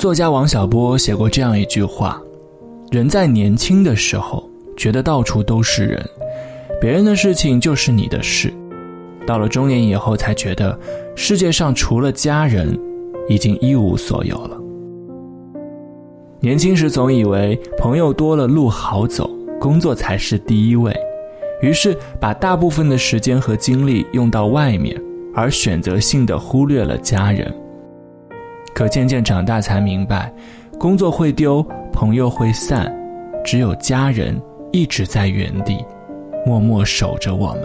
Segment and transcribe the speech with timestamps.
[0.00, 2.18] 作家王小波写过这样一句话
[2.90, 6.02] ：“人在年轻的时候，觉得到处都是人，
[6.80, 8.48] 别人的事情就是你的事；
[9.26, 10.80] 到了中年以后，才觉得
[11.14, 12.74] 世界上除了家人，
[13.28, 14.56] 已经一无所有了。”
[16.40, 19.30] 年轻时总以为朋友多了路好走，
[19.60, 20.96] 工作才是第一位，
[21.60, 24.98] 于是把大部分的时间和精力用到外面，
[25.34, 27.54] 而选择性的忽略了家人。
[28.74, 30.32] 可渐渐长大才明白，
[30.78, 32.90] 工作会丢，朋友会散，
[33.44, 34.40] 只有家人
[34.72, 35.84] 一直在原地，
[36.46, 37.64] 默默守着我们。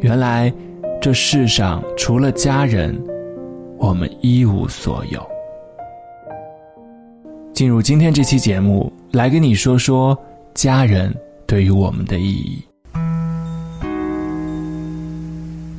[0.00, 0.52] 原来，
[1.00, 2.94] 这世上除了家人，
[3.78, 5.26] 我们一无所有。
[7.52, 10.16] 进入今天这期节目，来跟你说说
[10.54, 11.12] 家人
[11.46, 12.62] 对于我们的意义。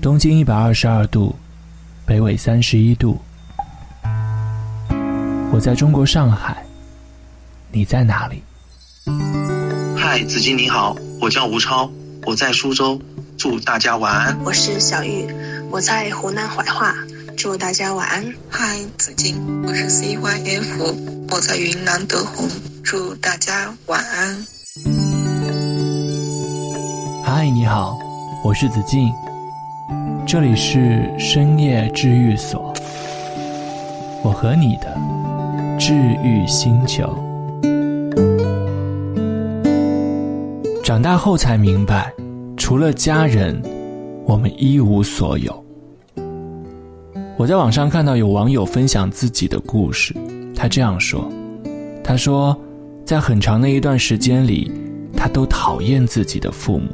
[0.02, 1.36] 东经一百二十二度，
[2.06, 3.18] 北纬三十一度。
[5.50, 6.66] 我在中国上海，
[7.72, 8.44] 你在哪里？
[9.98, 11.90] 嗨，子金你好，我叫吴超，
[12.26, 13.00] 我在苏州，
[13.38, 14.38] 祝大家晚安。
[14.44, 15.26] 我是小玉，
[15.72, 16.94] 我在湖南怀化，
[17.38, 18.34] 祝大家晚安。
[18.50, 20.96] 嗨，子金，我是 CYF。
[21.30, 22.48] 我在云南德宏，
[22.84, 24.46] 祝大家晚安。
[27.24, 27.98] 嗨，你好，
[28.44, 29.12] 我是子静，
[30.26, 32.74] 这里是深夜治愈所，
[34.24, 34.98] 我和你的
[35.88, 37.08] 治愈星球。
[40.84, 42.14] 长大后才明白，
[42.58, 43.58] 除了家人，
[44.26, 45.66] 我们一无所有。
[47.38, 50.14] 我在网上看到有网友分享自己的故事。
[50.54, 51.32] 他这样说
[52.04, 52.54] ：“他说，
[53.06, 54.70] 在很长的一段时间里，
[55.16, 56.90] 他都讨厌自己的父母，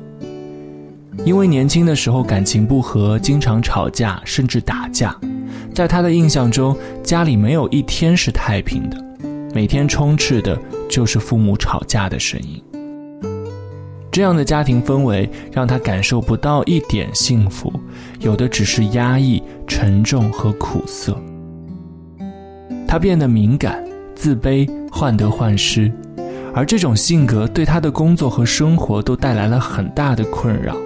[1.25, 5.19] 因为年轻的时候感情不和，经常吵架，甚至打架。
[5.73, 8.97] 在他的印象中，家里没有一天是太平的，
[9.53, 10.57] 每天充斥的
[10.89, 12.63] 就是父母吵架的声音。
[14.11, 17.73] 这样的家庭氛围让他感受不到一点幸福，
[18.19, 21.19] 有的只是压抑、沉重和苦涩。”
[22.87, 23.83] 他变得敏感、
[24.13, 25.91] 自卑、患得患失，
[26.53, 30.77] 而这种性格对他的工作和生活都带来了很大的困扰。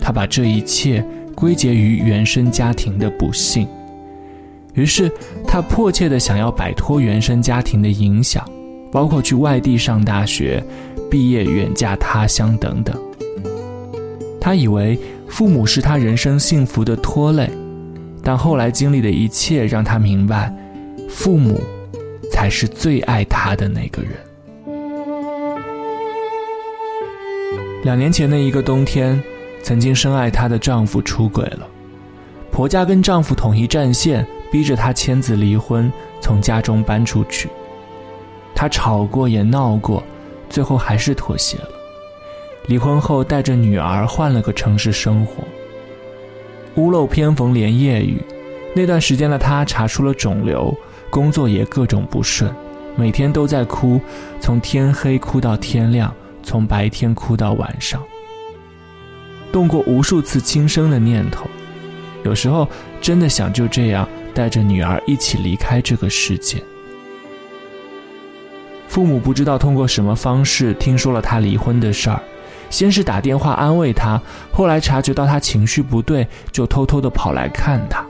[0.00, 3.66] 他把这一切归结于原生家庭的不幸，
[4.78, 5.10] 于是
[5.44, 8.48] 他迫切地想要摆脱原生家庭的影响，
[8.92, 10.62] 包括去外地上大学、
[11.10, 12.96] 毕业远嫁他乡等等。
[14.40, 14.96] 他以为
[15.28, 17.50] 父母是他人生幸福的拖累，
[18.22, 20.54] 但后来经历的一切让他明白。
[21.08, 21.60] 父母，
[22.30, 24.12] 才是最爱他的那个人。
[27.82, 29.20] 两年前的一个冬天，
[29.62, 31.66] 曾经深爱她的丈夫出轨了，
[32.52, 37.48] 婆家跟丈夫统一战线，逼着他签字离婚，从家中搬出去。
[38.54, 40.02] 他吵过也闹过，
[40.48, 41.68] 最后还是妥协了。
[42.66, 45.44] 离婚后，带着女儿换了个城市生活。
[46.74, 48.20] 屋漏偏逢连夜雨，
[48.74, 50.76] 那段时间的他查出了肿瘤。
[51.10, 52.54] 工作也各种不顺，
[52.94, 53.98] 每天都在哭，
[54.40, 58.02] 从天黑哭到天亮，从白天哭到晚上。
[59.50, 61.46] 动过无数次轻生的念头，
[62.24, 62.68] 有时候
[63.00, 64.06] 真的想就这样
[64.38, 66.62] 带着女儿一起离开这个世界。
[68.86, 72.22] 父母不知道通过什么方式听说了他离婚的事儿，
[72.70, 74.22] 先是打电话安慰他，
[74.52, 78.06] 后来察觉到他情绪不对，就偷偷的跑来看他。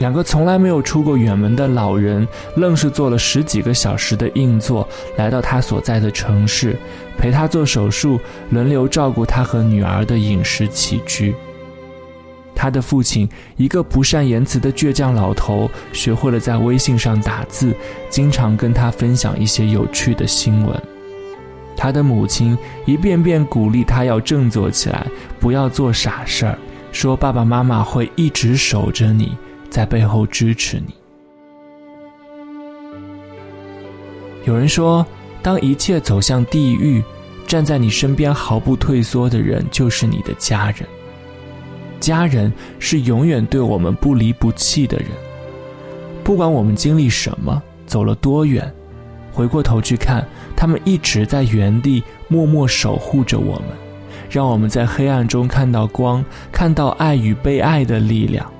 [0.00, 6.76] 两个从来没有出过远门的老人，愣是坐了十几个小时的硬座，来到他所在的城市，
[7.16, 11.34] 陪他做手术，轮流照顾他和女儿的饮食起居。
[12.60, 13.26] 他的父亲，
[13.56, 17.74] 一个不善言辞的倔强老头，学会了在微信上打字，
[18.10, 20.82] 经常跟他分享一些有趣的新闻。
[21.74, 25.06] 他的母亲一遍遍鼓励他要振作起来，
[25.38, 26.58] 不要做傻事儿，
[26.92, 29.34] 说爸爸妈妈会一直守着你。
[29.70, 30.92] 在背后支持你。
[34.44, 35.06] 有人说，
[35.40, 37.02] 当一切走向地狱，
[37.46, 40.86] 站在你身边毫不退缩的人就是你的家人。
[42.00, 45.08] 家人是永远对我们不离不弃的人，
[46.24, 48.72] 不管我们经历什么，走了多远，
[49.32, 50.26] 回过头去看，
[50.56, 53.68] 他们一直在原地默默守护着我们，
[54.30, 58.50] 让我们在黑暗中看到光，看到爱与被爱的力量。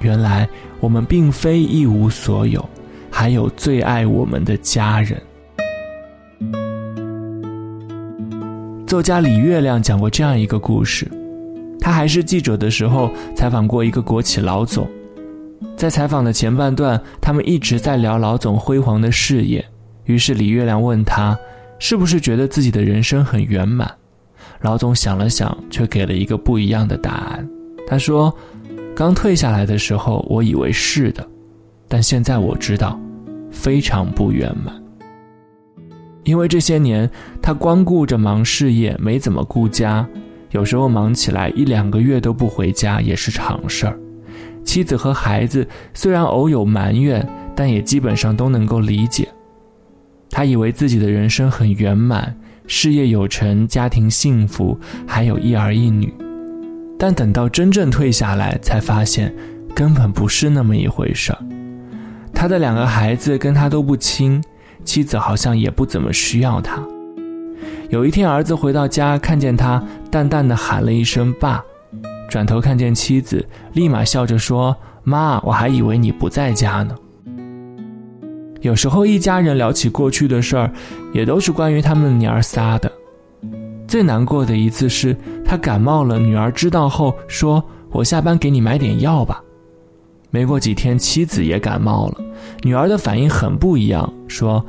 [0.00, 0.48] 原来
[0.80, 2.68] 我们并非一无所有，
[3.10, 5.20] 还有最爱我们的家人。
[8.86, 11.10] 作家李月亮讲过这样一个故事：
[11.82, 14.88] 他还是记者的时候，采访过一个国企老总，
[15.76, 19.62] 在采访的前半段，他们一直在聊老总辉煌的事业。
[20.04, 21.36] 于是李月亮问他，
[21.80, 23.92] 是不是觉得自己的人生很圆满？
[24.60, 27.48] 老总想了想，却给了一个不一样的答案。
[27.88, 28.32] 他说
[28.94, 31.28] ：“刚退下来的时候，我以为是的，
[31.88, 32.96] 但现在我知道，
[33.50, 34.72] 非常不圆满。
[36.22, 37.10] 因为这些年
[37.42, 40.06] 他光顾着忙事业，没怎么顾家，
[40.52, 43.98] 有时候忙起来一两个月都不回家也是常事儿。
[44.64, 49.28] 妻子和孩子虽然偶有埋怨，但也基本上都能够理解。
[50.30, 52.34] 他以为自己的人生很圆满。”
[52.68, 56.14] 事业有成，家庭幸福，还有一儿一女，
[56.96, 59.34] 但等到真正退下来，才发现
[59.74, 61.38] 根本不是那么一回事儿。
[62.32, 64.40] 他的两个孩子跟他都不亲，
[64.84, 66.80] 妻子好像也不怎么需要他。
[67.92, 71.62] 有一天，儿子回到家，看见他，淡淡的喊了一声“爸”，
[72.26, 74.74] 转头看见妻子，立马笑着说
[75.04, 76.96] ：“妈，我还以为你不在家呢。”
[78.62, 80.72] 有时候一家人聊起过去的事儿，
[81.12, 82.90] 也都是关于他们娘儿仨的。
[83.86, 87.62] 最难过的一次是他感冒了，女儿知道后说
[87.92, 89.44] ：“我下班给你买点药吧。”
[90.32, 92.16] 没过几天，妻子也感冒了，
[92.62, 94.64] 女儿的反应很不一样，说：“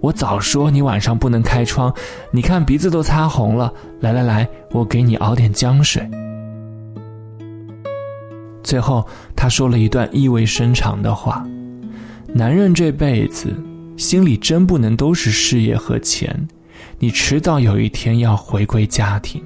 [0.00, 1.92] 我早说你晚上不能开窗，
[2.30, 3.72] 你看鼻子都擦红了。
[4.00, 6.08] 来来来，我给你熬点姜水。”
[8.62, 11.44] 最后，他说了一段意味深长的话。
[12.32, 13.52] 男人这辈子，
[13.96, 16.48] 心里真不能都是事业和钱，
[16.98, 19.42] 你迟早有一天要回归家庭。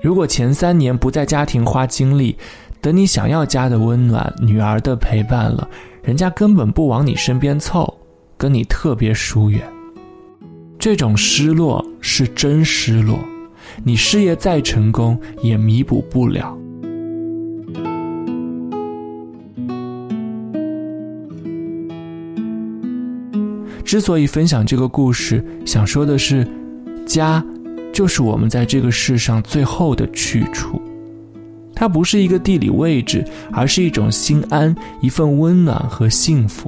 [0.00, 2.38] 如果前三年不在家庭花精力，
[2.80, 5.68] 等你想要家的温暖、女儿的陪伴了，
[6.04, 7.92] 人家根本不往你身边凑，
[8.38, 9.60] 跟你特别疏远。
[10.78, 13.18] 这种失落是真失落，
[13.84, 16.56] 你事业再成功也弥补不了。
[23.84, 26.46] 之所以分享这个故事，想说的是，
[27.06, 27.44] 家，
[27.90, 30.80] 就是我们在这个世上最后的去处。
[31.74, 36.67] 它不是一个地理位置，而是一种心安，一份温暖和幸福。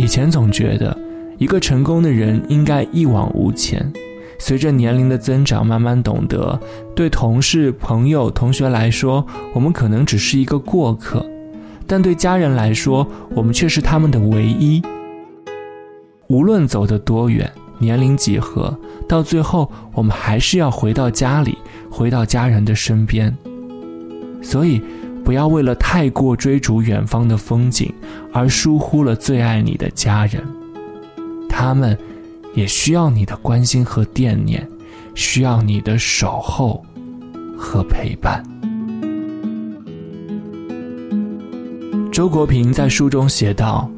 [0.00, 0.96] 以前总觉得，
[1.36, 3.92] 一个成功的人应该一往无前。
[4.38, 6.58] 随着年龄的增长，慢慢懂得，
[6.96, 11.20] 对同事、朋友、同学来说，我们可能只是一个过客；
[11.86, 14.80] 但对家人来说，我们却是他们的唯一。
[16.28, 18.74] 无论走得多远，年龄几何，
[19.06, 21.58] 到最后我们还是要回到家里，
[21.90, 23.36] 回到家人的身边。
[24.40, 24.80] 所以，
[25.30, 27.94] 不要为了太过追逐远方的风景，
[28.32, 30.42] 而疏忽了最爱你的家人。
[31.48, 31.96] 他们，
[32.52, 34.68] 也需要你的关心和惦念，
[35.14, 36.84] 需要你的守候
[37.56, 38.42] 和陪伴。
[42.10, 43.88] 周国平在书中写道：“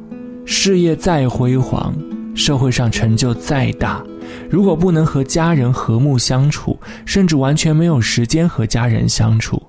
[0.45, 1.91] 事业再辉煌。”
[2.37, 4.03] 社会上成就再大，
[4.51, 9.61] 如果不能和家人和睦相处，甚至完全没有时间和家人相处，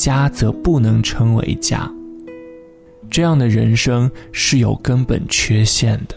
[0.00, 1.86] 家则不能称为家。
[3.10, 6.16] 这样的人生是有根本缺陷的。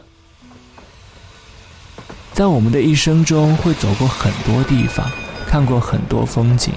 [2.31, 5.05] 在我们的一生中，会走过很多地方，
[5.45, 6.73] 看过很多风景，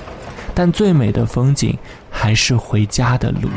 [0.53, 1.79] 但最美的风景
[2.11, 3.49] 还是回家的路。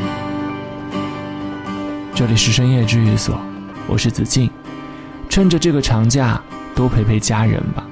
[2.13, 3.41] 这里是深夜治愈所，
[3.87, 4.47] 我是子静。
[5.27, 6.39] 趁着这个长假，
[6.75, 7.83] 多陪陪家人吧。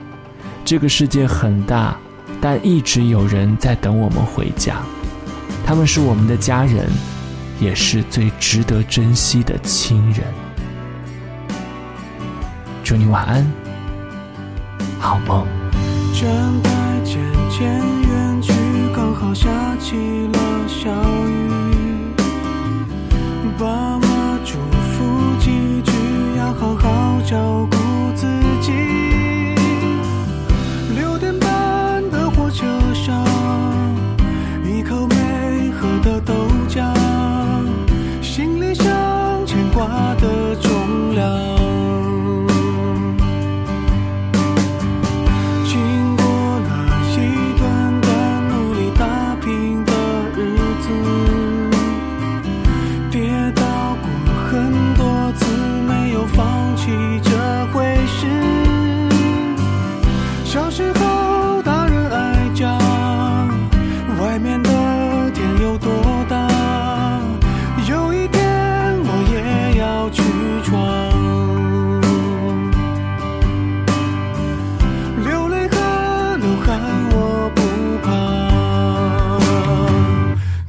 [0.64, 1.98] 这个世界很大，
[2.40, 4.84] 但一直有人在等我们回家。
[5.68, 6.90] 他们是我们的家人，
[7.60, 10.24] 也是最值得珍惜的亲人。
[12.86, 13.46] 祝你晚安，
[14.98, 15.46] 好梦。
[16.14, 16.32] 站
[16.64, 16.72] 台
[17.04, 17.20] 渐
[17.50, 18.54] 渐远去，
[18.96, 19.98] 刚好下起
[20.32, 20.90] 了小
[21.28, 21.52] 雨。
[23.60, 24.58] 爸妈嘱
[24.94, 25.92] 咐几句，
[26.38, 27.22] 要好好。
[27.30, 27.78] 照顾
[28.16, 28.26] 自
[28.62, 29.17] 己。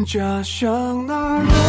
[0.08, 1.67] 家乡那儿。